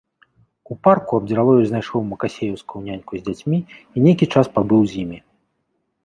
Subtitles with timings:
[0.75, 5.19] У парку Абдзіраловіч знайшоў макасееўскую няньку з дзяцьмі і нейкі час пабыў з імі.